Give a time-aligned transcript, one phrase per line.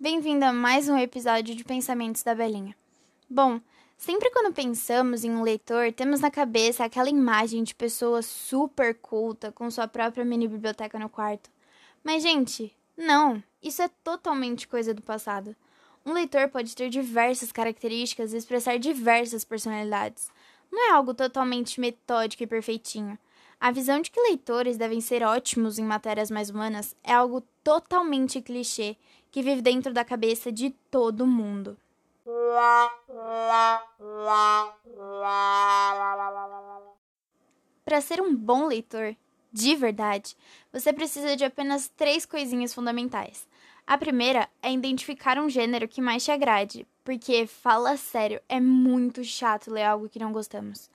[0.00, 2.72] Bem-vindo a mais um episódio de Pensamentos da Belinha.
[3.28, 3.60] Bom,
[3.96, 9.50] sempre quando pensamos em um leitor, temos na cabeça aquela imagem de pessoa super culta
[9.50, 11.50] com sua própria mini biblioteca no quarto.
[12.04, 15.56] Mas, gente, não, isso é totalmente coisa do passado.
[16.06, 20.30] Um leitor pode ter diversas características e expressar diversas personalidades.
[20.70, 23.18] Não é algo totalmente metódico e perfeitinho.
[23.60, 28.40] A visão de que leitores devem ser ótimos em matérias mais humanas é algo totalmente
[28.40, 28.96] clichê
[29.32, 31.76] que vive dentro da cabeça de todo mundo.
[37.84, 39.16] Para ser um bom leitor,
[39.52, 40.36] de verdade,
[40.72, 43.48] você precisa de apenas três coisinhas fundamentais.
[43.84, 49.24] A primeira é identificar um gênero que mais te agrade, porque, fala sério, é muito
[49.24, 50.88] chato ler algo que não gostamos.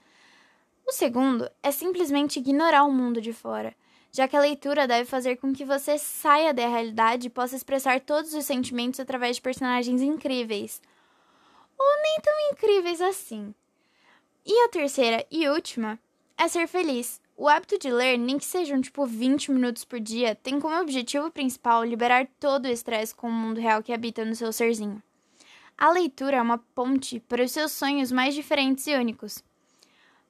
[0.93, 3.75] O segundo é simplesmente ignorar o mundo de fora,
[4.11, 7.99] já que a leitura deve fazer com que você saia da realidade e possa expressar
[7.99, 10.79] todos os sentimentos através de personagens incríveis.
[11.79, 13.55] Ou nem tão incríveis assim.
[14.45, 15.97] E a terceira e última
[16.37, 17.19] é ser feliz.
[17.35, 21.31] O hábito de ler, nem que sejam tipo 20 minutos por dia, tem como objetivo
[21.31, 25.01] principal liberar todo o estresse com o mundo real que habita no seu serzinho.
[25.75, 29.43] A leitura é uma ponte para os seus sonhos mais diferentes e únicos.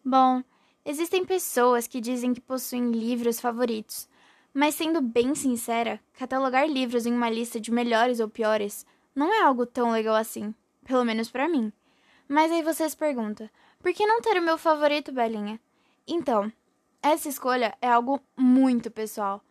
[0.06, 0.42] Bom,
[0.86, 4.08] existem pessoas que dizem que possuem livros favoritos,
[4.54, 9.42] mas sendo bem sincera, catalogar livros em uma lista de melhores ou piores não é
[9.42, 10.54] algo tão legal assim,
[10.86, 11.72] pelo menos para mim.
[12.28, 15.60] Mas aí você se pergunta: por que não ter o meu favorito, Belinha?
[16.08, 16.52] Então,
[17.02, 19.42] essa escolha é algo muito pessoal.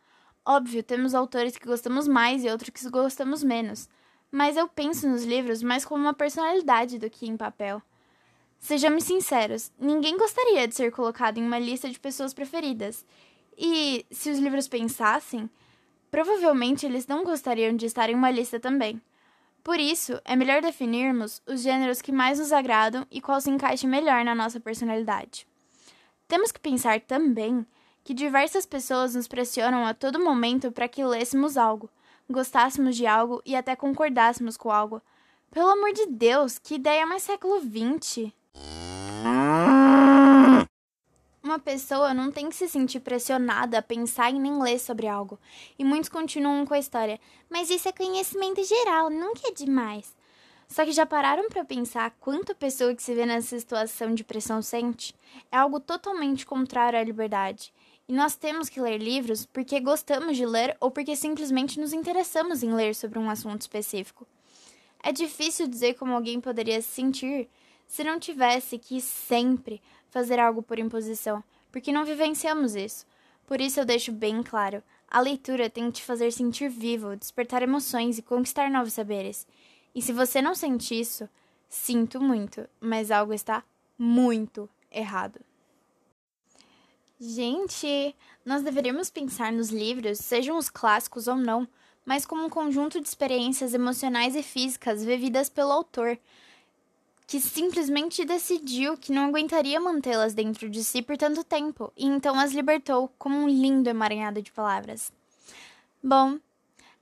[0.45, 3.89] Óbvio, temos autores que gostamos mais e outros que gostamos menos,
[4.31, 7.81] mas eu penso nos livros mais como uma personalidade do que em papel.
[8.63, 13.05] Sejamos sinceros, ninguém gostaria de ser colocado em uma lista de pessoas preferidas.
[13.59, 15.51] E se os livros pensassem,
[16.13, 19.03] provavelmente eles não gostariam de estar em uma lista também.
[19.65, 23.89] Por isso, é melhor definirmos os gêneros que mais nos agradam e qual se encaixa
[23.89, 25.45] melhor na nossa personalidade.
[26.29, 27.67] Temos que pensar também
[28.05, 31.91] que diversas pessoas nos pressionam a todo momento para que lêssemos algo,
[32.31, 35.03] gostássemos de algo e até concordássemos com algo.
[35.51, 38.33] Pelo amor de Deus, que ideia mais século XX!
[41.43, 45.39] Uma pessoa não tem que se sentir pressionada a pensar e nem ler sobre algo.
[45.79, 47.21] E muitos continuam com a história.
[47.51, 50.17] Mas isso é conhecimento geral, nunca é demais.
[50.67, 54.25] Só que já pararam para pensar quanto a pessoa que se vê nessa situação de
[54.25, 55.15] pressão sente?
[55.51, 57.71] É algo totalmente contrário à liberdade.
[58.09, 62.63] E nós temos que ler livros porque gostamos de ler ou porque simplesmente nos interessamos
[62.63, 64.27] em ler sobre um assunto específico.
[65.03, 67.49] É difícil dizer como alguém poderia se sentir
[67.93, 73.05] se não tivesse que sempre fazer algo por imposição, porque não vivenciamos isso.
[73.47, 77.63] Por isso eu deixo bem claro: a leitura tem que te fazer sentir vivo, despertar
[77.63, 79.47] emoções e conquistar novos saberes.
[79.95, 81.29] E se você não sente isso,
[81.69, 83.63] sinto muito, mas algo está
[83.99, 85.39] muito errado.
[87.21, 91.69] Gente, nós deveríamos pensar nos livros, sejam os clássicos ou não,
[92.07, 96.19] mas como um conjunto de experiências emocionais e físicas vividas pelo autor,
[97.33, 102.39] que simplesmente decidiu que não aguentaria mantê-las dentro de si por tanto tempo e então
[102.39, 105.11] as libertou como um lindo emaranhado de palavras.
[106.05, 106.39] Bom,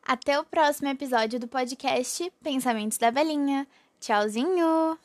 [0.06, 3.66] até o próximo episódio do podcast Pensamentos da Belinha.
[3.98, 4.96] Tchauzinho!